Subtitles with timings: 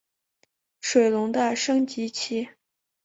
[0.79, 2.49] 水龙的升级棋。